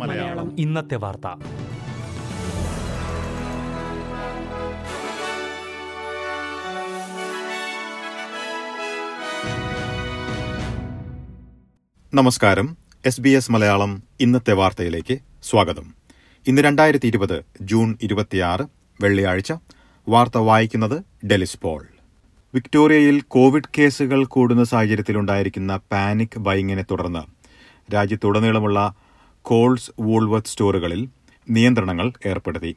[0.00, 0.60] മലയാളം.
[0.60, 1.26] ഇന്നത്തെ വാർത്ത.
[12.14, 12.76] നമസ്കാരം.
[13.06, 15.94] എസ് ബി എസ് മലയാളം ഇന്നത്തെ വാർത്തയിലേക്ക് സ്വാഗതം.
[16.46, 18.62] ഇന്ന് രണ്ടായിരത്തി ഇരുപത് ജൂൺ ഇരുപത്തിയാറ്
[19.00, 19.52] വെള്ളിയാഴ്ച.
[20.08, 21.91] വാർത്ത വായിക്കുന്നത് ഡെലിസ് പോൾ.
[22.54, 27.22] വിക്ടോറിയയിൽ കോവിഡ് കേസുകൾ കൂടുന്ന സാഹചര്യത്തിലുണ്ടായിരിക്കുന്ന പാനിക് ബൈങ്ങിനെ തുടർന്ന്
[27.94, 28.94] രാജ്യത്തുടനീളമുള്ള
[29.42, 31.08] കോൾസ് വൂൾവത്ത് സ്റ്റോറുകളിൽ
[31.50, 32.76] നിയന്ത്രണങ്ങൾ ഏർപ്പെടുത്തി.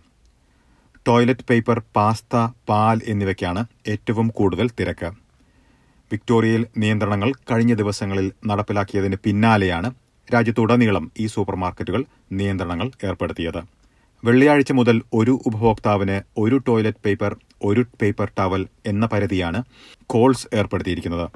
[1.08, 2.36] ടോയ്ലറ്റ് പേപ്പർ പാസ്ത
[2.70, 5.10] പാൽ എന്നിവയ്ക്കാണ് ഏറ്റവും കൂടുതൽ തിരക്ക്.
[6.12, 9.92] വിക്ടോറിയയിൽ നിയന്ത്രണങ്ങൾ കഴിഞ്ഞ ദിവസങ്ങളിൽ നടപ്പിലാക്കിയതിന് പിന്നാലെയാണ്
[10.34, 13.75] രാജ്യത്തുടനീളം ഈ സൂപ്പർമാർക്കറ്റുകൾ നിയന്ത്രണങ്ങൾ ഏർപ്പെടുത്തിയത്.
[14.26, 17.32] വെള്ളിയാഴ്ച മുതൽ ഒരു ഉപഭോക്താവിന് ഒരു ടോയ്ലറ്റ് പേപ്പർ
[17.70, 18.62] ഒരു പേപ്പർ ടവൽ
[18.92, 19.60] എന്ന പരിധിയാണ്
[20.14, 21.28] കോൾസ് ഏർപ്പെടുത്തിയിരിക്കുന്നത്.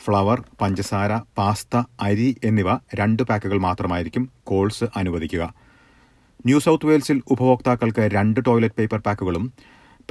[0.00, 2.68] ഫ്ലവർ പഞ്ചസാര പാസ്ത അരി എന്നിവ
[3.00, 5.42] രണ്ട് പാക്കുകൾ മാത്രമായിരിക്കും കോൾസ് അനുവദിക്കുക.
[6.46, 9.46] ന്യൂ സൗത്ത് വെയിൽസിൽ ഉപഭോക്താക്കൾക്ക് രണ്ട് ടോയ്ലറ്റ് പേപ്പർ പാക്കുകളും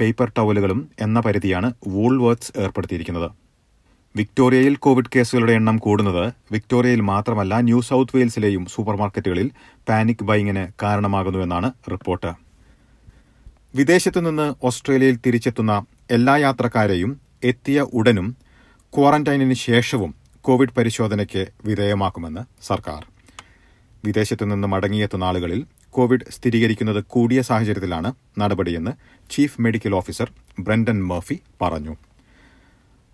[0.00, 3.28] പേപ്പർ ടവലുകളും എന്ന പരിധിയാണ് വൂൾവേർത്ത്സ് ഏർപ്പെടുത്തിയിരിക്കുന്നത്.
[4.16, 9.50] വിക്ടോറിയയിൽ കോവിഡ് കേസുകളുടെ എണ്ണം കൂടുന്നത് വിക്ടോറിയയിൽ മാത്രമല്ല ന്യൂ സൌത്ത് വെയിൽസിലെയും സൂപ്പർമാർക്കറ്റുകളിൽ
[9.88, 12.32] പാനിക് ബൈങ്ങിന് കാരണമാകുന്നുവെന്നാണ് റിപ്പോർട്ട്.
[13.74, 18.36] വിദേശത്തുനിന്ന് ഓസ്ട്രേലിയയിൽ തിരിച്ചെത്തുന്ന എല്ലാ യാത്രക്കാരെയും എത്തിയ ഉടനും
[18.98, 23.06] ക്വാറന്റൈനിന് ശേഷവും കോവിഡ് പരിശോധനയ്ക്ക് വിധേയമാക്കുമെന്ന് സർക്കാർ.
[24.04, 28.90] വിദേശത്തുനിന്ന് മടങ്ങിയെത്തുന്ന ആളുകളിൽ കോവിഡ് സ്ഥിരീകരിക്കുന്നത് കൂടിയ സാഹചര്യത്തിലാണ് നടപടിയെന്ന്
[29.30, 31.96] chief medical officer Brendan Murphy പറഞ്ഞു.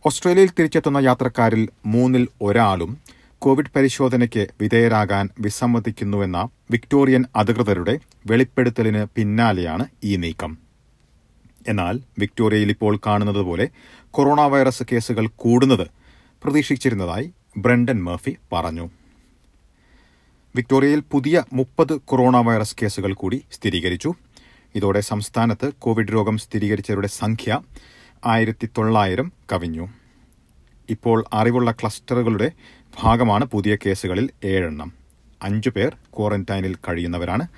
[0.04, 2.98] ഓസ്ട്രേലിയയിൽ തിരിച്ചെത്തുന്ന യാത്രക്കാരിൽ മൂന്നിൽ ഒരാളും
[3.38, 10.58] കോവിഡ് പരിശോധനയ്ക്ക് വിധേയരാകാൻ വിസമ്മതിക്കുന്നുവെന്ന വിക്ടോറിയൻ അധികൃതരുടെ വെളിപ്പെടുത്തലിന് പിന്നാലെയാണ് ഈ നീക്കം.
[11.68, 13.68] എന്നാൽ വിക്ടോറിയയിൽ ഇപ്പോൾ കാണുന്നത് പോലെ
[14.10, 15.86] കൊറോണ വൈറസ് കേസുകൾ കൂടുന്നത്
[16.44, 18.90] പ്രതീക്ഷിച്ചിരുന്നതായി ബ്രണ്ടൻ മർഫി പറഞ്ഞു.
[20.56, 24.12] വിക്ടോറിയയിൽ പുതിയ മുപ്പത് കൊറോണ വൈറസ് കേസുകൾ കൂടി സ്ഥിരീകരിച്ചു.
[24.74, 27.60] ഇതോടെ സംസ്ഥാനത്ത് കോവിഡ് രോഗം സ്ഥിരീകരിച്ചവരുടെ സംഖ്യ
[28.24, 29.88] ആയിരത്തി തൊള്ളായിരം കവിഞ്ഞു.
[30.90, 32.52] ഇപ്പോൾ അറിവുള്ള ക്ലസ്റ്ററുകളുടെ
[33.02, 34.92] ഭാഗമാണ് പുതിയ കേസുകളിൽ ഏഴെണ്ണം.
[35.42, 37.48] അഞ്ചു പേർ ക്വാറന്റൈനിൽ കഴിയുന്നവരാണ്.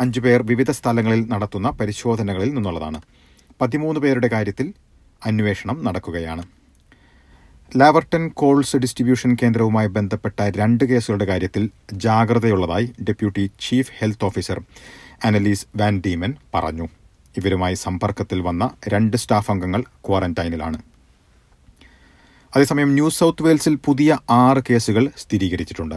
[0.00, 3.00] അഞ്ചു പേർ വിവിധ സ്ഥലങ്ങളിൽ നടത്തുന്ന പരിശോധനകളിൽ നിന്നുള്ളതാണ്.
[3.60, 4.74] പതിമൂന്ന് പേരുടെ കാര്യത്തിൽ
[5.26, 6.42] അന്വേഷണം നടക്കുകയാണ്.
[7.76, 14.60] ലാവർട്ടൺ കോൾസ് ഡിസ്ട്രിബ്യൂഷൻ കേന്ദ്രവുമായി ബന്ധപ്പെട്ട രണ്ട് കേസുകളുടെ കാര്യത്തിൽ ജാഗ്രതയുള്ളതായി deputy chief health officer
[15.24, 16.88] Annaliese van Diemen പറഞ്ഞു.
[17.36, 20.82] ഇവരുമായി സമ്പർക്കത്തിൽ വന്ന രണ്ട് സ്റ്റാഫ് അംഗങ്ങൾ ക്വാറന്റൈനിലാണ്.
[22.56, 25.94] അതേസമയം ന്യൂ സൗത്ത് വെയിൽസിൽ പുതിയ ആറ് കേസുകൾ സ്ഥിരീകരിച്ചിട്ടുണ്ട്.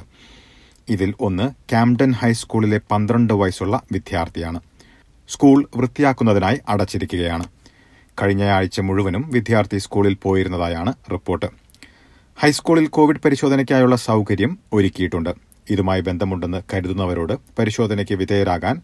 [0.89, 4.59] ഇതിൽ ഒന്ന് ക്യാംഡൻ ഹൈസ്കൂളിലെ പന്ത്രണ്ട് വയസ്സുള്ള വിദ്യാർത്ഥിയാണ്.
[5.29, 7.43] സ്കൂൾ വൃത്തിയാക്കുന്നതിനായി അടച്ചിരിക്കുകയാണ്.
[8.21, 11.45] കഴിഞ്ഞ ആഴ്ച മുഴുവനും വിദ്യാർത്ഥി സ്കൂളിൽ പോയിരുന്നതായാണ് റിപ്പോർട്ട്.
[12.39, 15.29] ഹൈസ്കൂളിൽ കോവിഡ് പരിശോധനയ്ക്കായുള്ള സൗകര്യം ഒരുക്കിയിട്ടുണ്ട്.
[15.69, 18.81] ഇതുമായി ബന്ധമുണ്ടെന്ന് കരുതുന്നവരോട് പരിശോധനയ്ക്ക് വിധേയരാകാൻ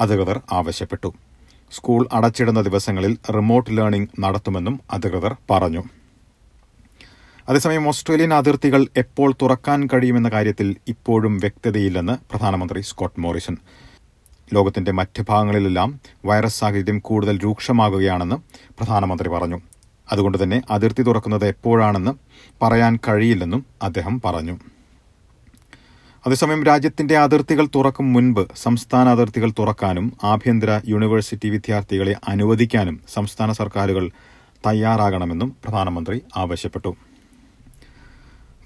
[0.00, 1.14] അധികൃതർ ആവശ്യപ്പെട്ടു.
[1.72, 5.82] സ്കൂൾ അടച്ചിടുന്ന ദിവസങ്ങളിൽ റിമോട്ട് ലേണിംഗ് നടത്തുമെന്നും അധികൃതർ പറഞ്ഞു.
[7.48, 13.56] അതേസമയം ഓസ്ട്രേലിയൻ അതിർത്തികൾ എപ്പോൾ തുറക്കാൻ കഴിയുമെന്ന കാര്യത്തിൽ ഇപ്പോഴും വ്യക്തതയില്ലെന്ന് പ്രധാനമന്ത്രി സ്കോട്ട് മോറിസൺ.
[14.54, 18.36] ലോകത്തിന്റെ മറ്റ് ഭാഗങ്ങളിലെല്ലാം വൈറസ് സാഹചര്യം കൂടുതൽ രൂക്ഷമാകുകയാണെന്ന്
[18.78, 19.60] പ്രധാനമന്ത്രി പറഞ്ഞു.
[20.12, 22.10] അതുകൊണ്ട് തന്നെ അതിർത്തി തുറക്കുന്നത് എപ്പോഴാണെന്ന്
[22.62, 24.58] പറയാൻ കഴിയില്ലെന്നും അദ്ദേഹം പറഞ്ഞു.
[26.26, 34.10] അതേസമയം രാജ്യത്തിന്റെ അതിർത്തികൾ തുറക്കും മുൻപ് സംസ്ഥാന അതിർത്തികൾ തുറക്കാനും ആഭ്യന്തര യൂണിവേഴ്സിറ്റി വിദ്യാർത്ഥികളെ അനുവദിക്കാനും സംസ്ഥാന സർക്കാരുകൾ
[34.66, 36.96] തയ്യാറാകണമെന്നും പ്രധാനമന്ത്രി ആവശ്യപ്പെട്ടു.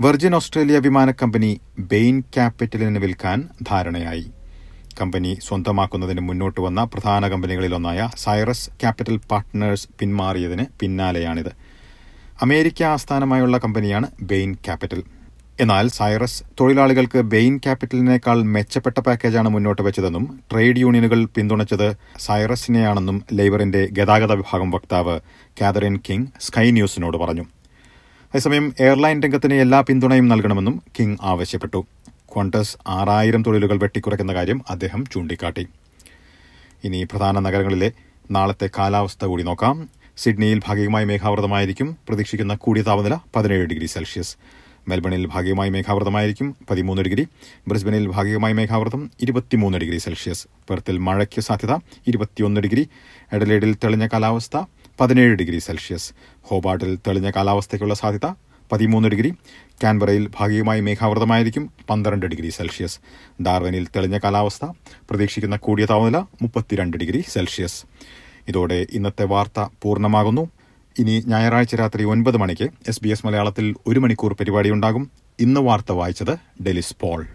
[0.00, 4.26] വെർജിൻ ഓസ്ട്രേലിയ വിമാനക്കമ്പനി ബെയിൻ ക്യാപിറ്റലിന് വിൽക്കാൻ ധാരണയായി.
[5.00, 11.53] കമ്പനി സ്വന്തമാക്കുന്നതിന് മുന്നോട്ട് വന്ന പ്രധാന കമ്പനികളിലൊന്നായ സൈറസ് ക്യാപിറ്റൽ പാർട്ട്നേഴ്സ് പിന്മാറിയതിന് പിന്നാലെയാണിത്.
[12.43, 15.03] അമേരിക്ക ആസ്ഥാനമായുള്ള കമ്പനിയാണ് ബെയിൻ ക്യാപിറ്റൽ.
[15.60, 24.32] എന്നാൽ സൈറസ് തൊഴിലാളികൾക്ക് ബെയിൻ ക്യാപിറ്റലിനേക്കാൾ മെച്ചപ്പെട്ട പാക്കേജാണ് മുന്നോട്ട് വെച്ചതെന്നും ട്രേഡ് യൂണിയനുകൾ പിന്തുണച്ചത് സൈറസിനെയാണെന്നും ലേബറിന്റെ ഗതാഗത
[24.32, 25.20] വിഭാഗം വക്താവ്
[25.60, 27.43] കാതറിൻ കിങ് സ്കൈ ന്യൂസിനോട് പറഞ്ഞു.
[27.43, 31.87] അതേസമയം എയർലൈൻ രംഗത്തിന് എല്ലാ പിന്തുണയും നൽകണമെന്നും കിങ് ആവശ്യപ്പെട്ടു.
[32.35, 35.67] ക്വണ്ടസ് ആറായിരം തൊഴിലുകൾ വെട്ടിക്കുറയ്ക്കുന്ന കാര്യം അദ്ദേഹം ചൂണ്ടിക്കാട്ടി.
[36.85, 37.93] ഇനി പ്രധാന നഗരങ്ങളിലെ
[38.31, 39.88] നാളത്തെ കാലാവസ്ഥ കൂടി നോക്കാം.
[40.17, 41.96] സിഡ്നിയിൽ ഭാഗികമായി മേഘാവൃതമായിരിക്കും.
[42.08, 44.37] പ്രതീക്ഷിക്കുന്ന കൂടിയ താപനില പതിനേഴ് ഡിഗ്രി സെൽഷ്യസ്.
[44.90, 46.48] മെൽബണിൽ ഭാഗികമായി മേഘാവൃതമായിരിക്കും.
[46.70, 47.25] പതിമൂന്ന് ഡിഗ്രി.
[47.69, 50.44] ബ്രിസ്ബനിൽ ഭാഗികമായി മേഘാവൃതം ഇരുപത്തിമൂന്ന് ഡിഗ്രി സെൽഷ്യസ്.
[50.69, 51.75] പെർത്തിൽ മഴയ്ക്ക് സാധ്യത
[52.06, 52.88] ഇരുപത്തിയൊന്ന് ഡിഗ്രി.
[53.32, 54.56] എഡലേഡിൽ തെളിഞ്ഞ കാലാവസ്ഥ
[55.00, 56.12] പതിനേഴ് ഡിഗ്രി സെൽഷ്യസ്.
[56.42, 58.26] ഹോബാട്ടിൽ തെളിഞ്ഞ കാലാവസ്ഥയ്ക്കുള്ള സാധ്യത
[58.72, 59.31] പതിമൂന്ന് ഡിഗ്രി.
[59.82, 62.98] കാൻബറയിൽ ഭാഗികമായി മേഘാവൃതമായിരിക്കും പന്ത്രണ്ട് ഡിഗ്രി സെൽഷ്യസ്.
[63.42, 64.64] ഡാർവനിൽ തെളിഞ്ഞ കാലാവസ്ഥ
[65.10, 67.84] പ്രതീക്ഷിക്കുന്ന കൂടിയ താപനില മുപ്പത്തിരണ്ട് ഡിഗ്രി സെൽഷ്യസ്.
[68.48, 70.44] ഇതോടെ ഇന്നത്തെ വാർത്ത പൂർണമാകുന്നു.
[70.98, 75.10] ഇനി ഞായറാഴ്ച രാത്രി ഒൻപത് മണിക്ക് എസ് ബി എസ് മലയാളത്തിൽ ഒരു മണിക്കൂർ പരിപാടി ഉണ്ടാകും
[75.40, 77.26] ഇന്ന് വാർത്ത വായിച്ചത് Delys Paul.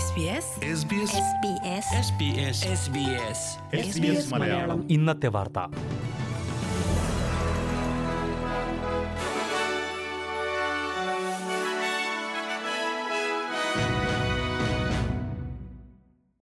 [0.00, 1.12] SBS SBS
[2.00, 3.40] SBS SBS SBS
[3.90, 4.90] SBS Malayalam.
[4.90, 5.58] ഇന്നത്തെ വാർത്ത.